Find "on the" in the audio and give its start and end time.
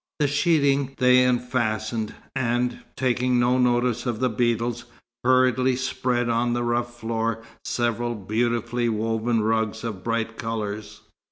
6.27-6.63